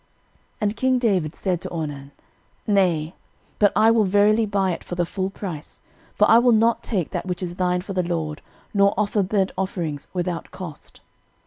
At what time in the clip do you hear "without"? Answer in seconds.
10.11-10.49